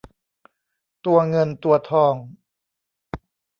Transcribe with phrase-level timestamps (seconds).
[1.05, 2.13] ตัวเงินตัวทอง